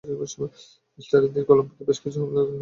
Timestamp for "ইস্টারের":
0.99-1.31